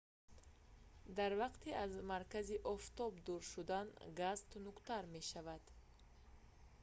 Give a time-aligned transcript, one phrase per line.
[1.17, 3.87] дар вақти аз маркази офтоб дур шудан
[4.19, 5.63] газ тунуктар мешавад